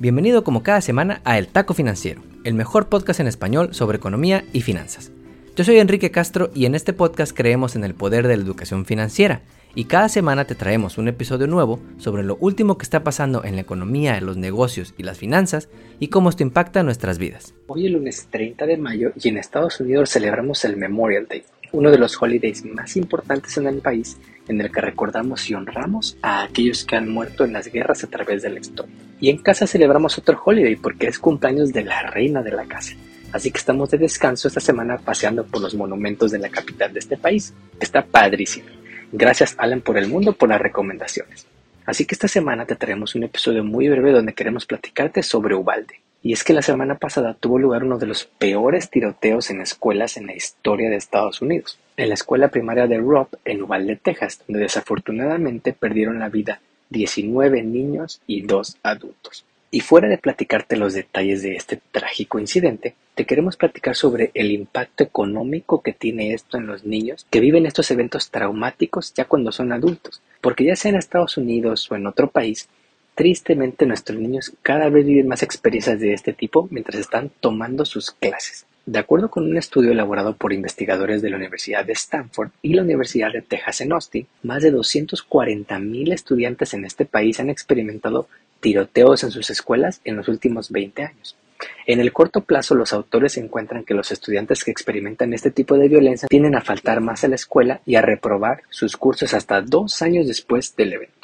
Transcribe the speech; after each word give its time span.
Bienvenido 0.00 0.42
como 0.42 0.64
cada 0.64 0.80
semana 0.80 1.20
a 1.24 1.38
El 1.38 1.46
Taco 1.46 1.72
Financiero, 1.72 2.20
el 2.42 2.54
mejor 2.54 2.88
podcast 2.88 3.20
en 3.20 3.28
español 3.28 3.74
sobre 3.74 3.96
economía 3.96 4.44
y 4.52 4.62
finanzas. 4.62 5.12
Yo 5.54 5.62
soy 5.62 5.78
Enrique 5.78 6.10
Castro 6.10 6.50
y 6.52 6.66
en 6.66 6.74
este 6.74 6.92
podcast 6.92 7.34
creemos 7.34 7.76
en 7.76 7.84
el 7.84 7.94
poder 7.94 8.26
de 8.26 8.36
la 8.36 8.42
educación 8.42 8.86
financiera 8.86 9.42
y 9.76 9.84
cada 9.84 10.08
semana 10.08 10.46
te 10.46 10.56
traemos 10.56 10.98
un 10.98 11.06
episodio 11.06 11.46
nuevo 11.46 11.78
sobre 11.98 12.24
lo 12.24 12.36
último 12.40 12.76
que 12.76 12.82
está 12.82 13.04
pasando 13.04 13.44
en 13.44 13.54
la 13.54 13.60
economía, 13.60 14.20
los 14.20 14.36
negocios 14.36 14.94
y 14.98 15.04
las 15.04 15.18
finanzas 15.18 15.68
y 16.00 16.08
cómo 16.08 16.28
esto 16.28 16.42
impacta 16.42 16.82
nuestras 16.82 17.18
vidas. 17.18 17.54
Hoy 17.68 17.86
es 17.86 17.92
lunes 17.92 18.26
30 18.32 18.66
de 18.66 18.76
mayo 18.76 19.12
y 19.14 19.28
en 19.28 19.38
Estados 19.38 19.78
Unidos 19.78 20.10
celebramos 20.10 20.64
el 20.64 20.76
Memorial 20.76 21.28
Day, 21.28 21.44
uno 21.74 21.90
de 21.90 21.98
los 21.98 22.20
holidays 22.20 22.64
más 22.64 22.96
importantes 22.96 23.56
en 23.58 23.66
el 23.66 23.80
país 23.80 24.16
en 24.46 24.60
el 24.60 24.70
que 24.70 24.80
recordamos 24.80 25.50
y 25.50 25.54
honramos 25.54 26.16
a 26.22 26.44
aquellos 26.44 26.84
que 26.84 26.96
han 26.96 27.08
muerto 27.08 27.44
en 27.44 27.52
las 27.52 27.66
guerras 27.66 28.04
a 28.04 28.06
través 28.06 28.42
de 28.42 28.50
la 28.50 28.60
historia. 28.60 28.94
Y 29.20 29.28
en 29.28 29.38
casa 29.38 29.66
celebramos 29.66 30.16
otro 30.16 30.40
holiday 30.42 30.76
porque 30.76 31.08
es 31.08 31.18
cumpleaños 31.18 31.72
de 31.72 31.84
la 31.84 32.02
reina 32.02 32.42
de 32.42 32.52
la 32.52 32.66
casa. 32.66 32.94
Así 33.32 33.50
que 33.50 33.58
estamos 33.58 33.90
de 33.90 33.98
descanso 33.98 34.46
esta 34.46 34.60
semana 34.60 34.98
paseando 34.98 35.44
por 35.44 35.60
los 35.60 35.74
monumentos 35.74 36.30
de 36.30 36.38
la 36.38 36.48
capital 36.48 36.92
de 36.92 37.00
este 37.00 37.16
país. 37.16 37.52
Está 37.80 38.04
padrísimo. 38.04 38.68
Gracias 39.10 39.56
Alan 39.58 39.80
por 39.80 39.98
el 39.98 40.06
mundo 40.06 40.32
por 40.32 40.50
las 40.50 40.60
recomendaciones. 40.60 41.46
Así 41.86 42.04
que 42.04 42.14
esta 42.14 42.28
semana 42.28 42.66
te 42.66 42.76
traemos 42.76 43.16
un 43.16 43.24
episodio 43.24 43.64
muy 43.64 43.88
breve 43.88 44.12
donde 44.12 44.32
queremos 44.32 44.64
platicarte 44.64 45.24
sobre 45.24 45.56
Ubalde. 45.56 46.03
Y 46.26 46.32
es 46.32 46.42
que 46.42 46.54
la 46.54 46.62
semana 46.62 46.94
pasada 46.94 47.34
tuvo 47.34 47.58
lugar 47.58 47.84
uno 47.84 47.98
de 47.98 48.06
los 48.06 48.24
peores 48.24 48.88
tiroteos 48.88 49.50
en 49.50 49.60
escuelas 49.60 50.16
en 50.16 50.26
la 50.26 50.34
historia 50.34 50.88
de 50.88 50.96
Estados 50.96 51.42
Unidos, 51.42 51.78
en 51.98 52.08
la 52.08 52.14
escuela 52.14 52.48
primaria 52.48 52.86
de 52.86 52.96
Robb 52.96 53.28
en 53.44 53.62
Uvalde, 53.62 53.96
Texas, 53.96 54.40
donde 54.48 54.62
desafortunadamente 54.62 55.74
perdieron 55.74 56.18
la 56.18 56.30
vida 56.30 56.62
19 56.88 57.62
niños 57.62 58.22
y 58.26 58.40
2 58.40 58.78
adultos. 58.82 59.44
Y 59.70 59.80
fuera 59.80 60.08
de 60.08 60.16
platicarte 60.16 60.78
los 60.78 60.94
detalles 60.94 61.42
de 61.42 61.56
este 61.56 61.78
trágico 61.92 62.38
incidente, 62.38 62.94
te 63.14 63.26
queremos 63.26 63.58
platicar 63.58 63.94
sobre 63.94 64.30
el 64.32 64.50
impacto 64.50 65.04
económico 65.04 65.82
que 65.82 65.92
tiene 65.92 66.32
esto 66.32 66.56
en 66.56 66.66
los 66.66 66.84
niños 66.84 67.26
que 67.28 67.40
viven 67.40 67.66
estos 67.66 67.90
eventos 67.90 68.30
traumáticos 68.30 69.12
ya 69.12 69.26
cuando 69.26 69.52
son 69.52 69.72
adultos, 69.72 70.22
porque 70.40 70.64
ya 70.64 70.74
sea 70.74 70.92
en 70.92 70.96
Estados 70.96 71.36
Unidos 71.36 71.90
o 71.90 71.96
en 71.96 72.06
otro 72.06 72.30
país, 72.30 72.70
Tristemente 73.14 73.86
nuestros 73.86 74.18
niños 74.18 74.52
cada 74.62 74.88
vez 74.88 75.06
viven 75.06 75.28
más 75.28 75.42
experiencias 75.42 76.00
de 76.00 76.12
este 76.12 76.32
tipo 76.32 76.66
mientras 76.70 76.98
están 77.00 77.30
tomando 77.40 77.84
sus 77.84 78.10
clases. 78.10 78.66
De 78.86 78.98
acuerdo 78.98 79.30
con 79.30 79.44
un 79.44 79.56
estudio 79.56 79.92
elaborado 79.92 80.36
por 80.36 80.52
investigadores 80.52 81.22
de 81.22 81.30
la 81.30 81.36
Universidad 81.36 81.84
de 81.84 81.94
Stanford 81.94 82.50
y 82.60 82.74
la 82.74 82.82
Universidad 82.82 83.32
de 83.32 83.40
Texas 83.40 83.80
en 83.80 83.92
Austin, 83.92 84.26
más 84.42 84.62
de 84.62 84.74
240.000 84.74 86.12
estudiantes 86.12 86.74
en 86.74 86.84
este 86.84 87.06
país 87.06 87.40
han 87.40 87.48
experimentado 87.48 88.28
tiroteos 88.60 89.24
en 89.24 89.30
sus 89.30 89.48
escuelas 89.48 90.00
en 90.04 90.16
los 90.16 90.28
últimos 90.28 90.70
20 90.70 91.02
años. 91.02 91.36
En 91.86 92.00
el 92.00 92.12
corto 92.12 92.42
plazo, 92.42 92.74
los 92.74 92.92
autores 92.92 93.38
encuentran 93.38 93.84
que 93.84 93.94
los 93.94 94.10
estudiantes 94.10 94.64
que 94.64 94.70
experimentan 94.70 95.32
este 95.32 95.50
tipo 95.50 95.78
de 95.78 95.88
violencia 95.88 96.28
tienden 96.28 96.56
a 96.56 96.60
faltar 96.60 97.00
más 97.00 97.24
a 97.24 97.28
la 97.28 97.36
escuela 97.36 97.80
y 97.86 97.94
a 97.94 98.02
reprobar 98.02 98.62
sus 98.70 98.96
cursos 98.96 99.34
hasta 99.34 99.62
dos 99.62 100.02
años 100.02 100.26
después 100.26 100.74
del 100.76 100.94
evento. 100.94 101.23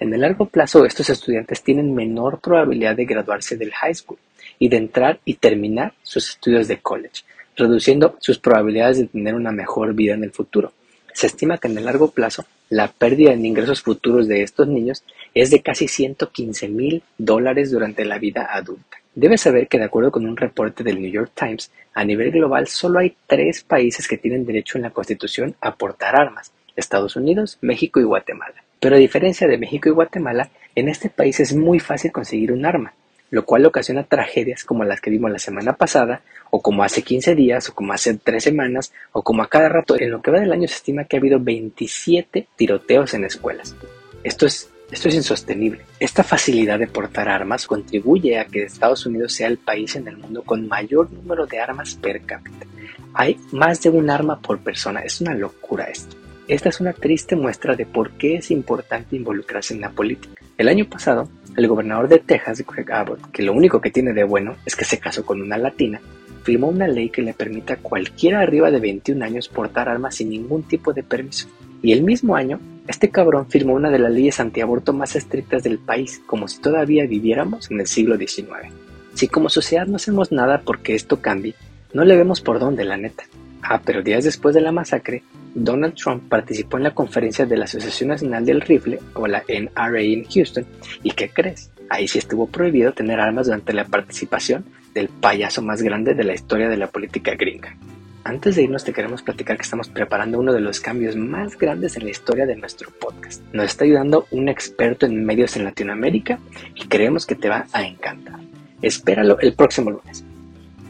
En 0.00 0.12
el 0.12 0.22
largo 0.22 0.46
plazo, 0.46 0.84
estos 0.84 1.08
estudiantes 1.08 1.62
tienen 1.62 1.94
menor 1.94 2.40
probabilidad 2.40 2.96
de 2.96 3.04
graduarse 3.04 3.56
del 3.56 3.72
high 3.72 3.94
school 3.94 4.18
y 4.58 4.68
de 4.68 4.76
entrar 4.76 5.20
y 5.24 5.34
terminar 5.34 5.94
sus 6.02 6.30
estudios 6.30 6.66
de 6.66 6.78
college, 6.78 7.22
reduciendo 7.56 8.16
sus 8.18 8.38
probabilidades 8.38 8.98
de 8.98 9.06
tener 9.06 9.34
una 9.34 9.52
mejor 9.52 9.94
vida 9.94 10.14
en 10.14 10.24
el 10.24 10.32
futuro. 10.32 10.72
Se 11.12 11.28
estima 11.28 11.58
que 11.58 11.68
en 11.68 11.78
el 11.78 11.84
largo 11.84 12.10
plazo 12.10 12.44
la 12.70 12.88
pérdida 12.88 13.32
en 13.32 13.46
ingresos 13.46 13.82
futuros 13.82 14.26
de 14.26 14.42
estos 14.42 14.66
niños 14.66 15.04
es 15.32 15.50
de 15.50 15.62
casi 15.62 15.86
115 15.86 16.68
mil 16.68 17.02
dólares 17.18 17.70
durante 17.70 18.04
la 18.04 18.18
vida 18.18 18.48
adulta. 18.50 18.98
Debes 19.14 19.42
saber 19.42 19.68
que 19.68 19.78
de 19.78 19.84
acuerdo 19.84 20.10
con 20.10 20.26
un 20.26 20.36
reporte 20.36 20.82
del 20.82 21.00
New 21.00 21.10
York 21.10 21.30
Times, 21.34 21.70
a 21.92 22.04
nivel 22.04 22.32
global 22.32 22.66
solo 22.66 22.98
hay 22.98 23.14
tres 23.28 23.62
países 23.62 24.08
que 24.08 24.18
tienen 24.18 24.44
derecho 24.44 24.76
en 24.76 24.82
la 24.82 24.90
Constitución 24.90 25.54
a 25.60 25.76
portar 25.76 26.16
armas, 26.16 26.52
Estados 26.74 27.14
Unidos, 27.14 27.58
México 27.60 28.00
y 28.00 28.04
Guatemala. 28.04 28.64
Pero 28.84 28.96
a 28.96 28.98
diferencia 28.98 29.48
de 29.48 29.56
México 29.56 29.88
y 29.88 29.92
Guatemala, 29.92 30.50
en 30.74 30.90
este 30.90 31.08
país 31.08 31.40
es 31.40 31.56
muy 31.56 31.80
fácil 31.80 32.12
conseguir 32.12 32.52
un 32.52 32.66
arma, 32.66 32.92
lo 33.30 33.46
cual 33.46 33.64
ocasiona 33.64 34.02
tragedias 34.04 34.62
como 34.62 34.84
las 34.84 35.00
que 35.00 35.08
vimos 35.08 35.30
la 35.30 35.38
semana 35.38 35.72
pasada, 35.72 36.20
o 36.50 36.60
como 36.60 36.84
hace 36.84 37.00
15 37.00 37.34
días, 37.34 37.66
o 37.70 37.74
como 37.74 37.94
hace 37.94 38.12
3 38.12 38.44
semanas, 38.44 38.92
o 39.12 39.22
como 39.22 39.42
a 39.42 39.48
cada 39.48 39.70
rato. 39.70 39.98
En 39.98 40.10
lo 40.10 40.20
que 40.20 40.30
va 40.30 40.38
del 40.38 40.52
año 40.52 40.68
se 40.68 40.74
estima 40.74 41.04
que 41.04 41.16
ha 41.16 41.18
habido 41.18 41.40
27 41.40 42.46
tiroteos 42.56 43.14
en 43.14 43.24
escuelas. 43.24 43.74
Esto 44.22 44.44
es, 44.44 44.70
esto 44.92 45.08
es 45.08 45.14
insostenible. 45.14 45.80
Esta 45.98 46.22
facilidad 46.22 46.78
de 46.78 46.86
portar 46.86 47.30
armas 47.30 47.66
contribuye 47.66 48.38
a 48.38 48.44
que 48.44 48.64
Estados 48.64 49.06
Unidos 49.06 49.32
sea 49.32 49.46
el 49.46 49.56
país 49.56 49.96
en 49.96 50.08
el 50.08 50.18
mundo 50.18 50.42
con 50.42 50.68
mayor 50.68 51.10
número 51.10 51.46
de 51.46 51.58
armas 51.58 51.94
per 51.94 52.20
cápita. 52.20 52.66
Hay 53.14 53.38
más 53.50 53.80
de 53.80 53.88
un 53.88 54.10
arma 54.10 54.38
por 54.42 54.58
persona. 54.58 55.00
Es 55.00 55.22
una 55.22 55.32
locura 55.32 55.84
esto. 55.84 56.16
Esta 56.46 56.68
es 56.68 56.80
una 56.80 56.92
triste 56.92 57.36
muestra 57.36 57.74
de 57.74 57.86
por 57.86 58.10
qué 58.12 58.36
es 58.36 58.50
importante 58.50 59.16
involucrarse 59.16 59.72
en 59.72 59.80
la 59.80 59.90
política. 59.90 60.34
El 60.58 60.68
año 60.68 60.84
pasado, 60.84 61.28
el 61.56 61.66
gobernador 61.66 62.06
de 62.08 62.18
Texas, 62.18 62.62
Greg 62.66 62.92
Abbott, 62.92 63.30
que 63.30 63.42
lo 63.42 63.54
único 63.54 63.80
que 63.80 63.90
tiene 63.90 64.12
de 64.12 64.24
bueno 64.24 64.56
es 64.66 64.76
que 64.76 64.84
se 64.84 64.98
casó 64.98 65.24
con 65.24 65.40
una 65.40 65.56
latina, 65.56 66.02
firmó 66.42 66.68
una 66.68 66.86
ley 66.86 67.08
que 67.08 67.22
le 67.22 67.32
permite 67.32 67.72
a 67.72 67.76
cualquiera 67.78 68.40
arriba 68.40 68.70
de 68.70 68.78
21 68.78 69.24
años 69.24 69.48
portar 69.48 69.88
armas 69.88 70.16
sin 70.16 70.28
ningún 70.28 70.64
tipo 70.64 70.92
de 70.92 71.02
permiso. 71.02 71.48
Y 71.80 71.92
el 71.92 72.02
mismo 72.02 72.36
año, 72.36 72.60
este 72.88 73.08
cabrón 73.08 73.48
firmó 73.48 73.72
una 73.72 73.90
de 73.90 73.98
las 73.98 74.12
leyes 74.12 74.38
antiaborto 74.38 74.92
más 74.92 75.16
estrictas 75.16 75.62
del 75.62 75.78
país, 75.78 76.20
como 76.26 76.46
si 76.46 76.60
todavía 76.60 77.06
viviéramos 77.06 77.70
en 77.70 77.80
el 77.80 77.86
siglo 77.86 78.18
XIX. 78.18 78.70
Si 79.14 79.28
como 79.28 79.48
sociedad 79.48 79.86
no 79.86 79.96
hacemos 79.96 80.30
nada 80.30 80.60
porque 80.62 80.94
esto 80.94 81.22
cambie, 81.22 81.54
no 81.94 82.04
le 82.04 82.18
vemos 82.18 82.42
por 82.42 82.58
dónde, 82.58 82.84
la 82.84 82.98
neta. 82.98 83.24
Ah, 83.62 83.80
pero 83.82 84.02
días 84.02 84.24
después 84.24 84.54
de 84.54 84.60
la 84.60 84.72
masacre, 84.72 85.22
Donald 85.54 85.94
Trump 85.94 86.28
participó 86.28 86.76
en 86.76 86.82
la 86.82 86.94
conferencia 86.94 87.46
de 87.46 87.56
la 87.56 87.64
Asociación 87.64 88.08
Nacional 88.08 88.44
del 88.44 88.60
Rifle, 88.60 88.98
o 89.14 89.26
la 89.26 89.44
NRA 89.48 90.02
en 90.02 90.24
Houston, 90.24 90.66
y 91.02 91.12
¿qué 91.12 91.30
crees? 91.30 91.70
Ahí 91.88 92.08
sí 92.08 92.18
estuvo 92.18 92.46
prohibido 92.46 92.92
tener 92.92 93.20
armas 93.20 93.46
durante 93.46 93.72
la 93.72 93.84
participación 93.84 94.64
del 94.94 95.08
payaso 95.08 95.62
más 95.62 95.82
grande 95.82 96.14
de 96.14 96.24
la 96.24 96.34
historia 96.34 96.68
de 96.68 96.76
la 96.76 96.88
política 96.88 97.34
gringa. 97.34 97.76
Antes 98.24 98.56
de 98.56 98.62
irnos 98.62 98.84
te 98.84 98.94
queremos 98.94 99.22
platicar 99.22 99.56
que 99.56 99.64
estamos 99.64 99.90
preparando 99.90 100.38
uno 100.38 100.52
de 100.52 100.60
los 100.60 100.80
cambios 100.80 101.14
más 101.14 101.58
grandes 101.58 101.96
en 101.96 102.04
la 102.04 102.10
historia 102.10 102.46
de 102.46 102.56
nuestro 102.56 102.90
podcast. 102.90 103.42
Nos 103.52 103.66
está 103.66 103.84
ayudando 103.84 104.26
un 104.30 104.48
experto 104.48 105.04
en 105.04 105.26
medios 105.26 105.56
en 105.56 105.64
Latinoamérica 105.64 106.38
y 106.74 106.88
creemos 106.88 107.26
que 107.26 107.34
te 107.34 107.50
va 107.50 107.66
a 107.72 107.82
encantar. 107.82 108.40
Espéralo 108.80 109.38
el 109.40 109.54
próximo 109.54 109.90
lunes. 109.90 110.24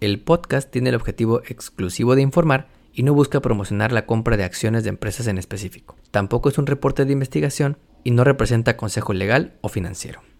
El 0.00 0.20
podcast 0.20 0.70
tiene 0.70 0.90
el 0.90 0.94
objetivo 0.94 1.42
exclusivo 1.48 2.14
de 2.14 2.22
informar 2.22 2.68
y 2.92 3.02
no 3.02 3.14
busca 3.14 3.40
promocionar 3.40 3.90
la 3.90 4.06
compra 4.06 4.36
de 4.36 4.44
acciones 4.44 4.84
de 4.84 4.90
empresas 4.90 5.26
en 5.26 5.38
específico. 5.38 5.96
Tampoco 6.12 6.48
es 6.48 6.58
un 6.58 6.66
reporte 6.66 7.04
de 7.04 7.12
investigación 7.12 7.78
y 8.04 8.12
no 8.12 8.22
representa 8.22 8.76
consejo 8.76 9.12
legal 9.12 9.54
o 9.60 9.68
financiero. 9.68 10.20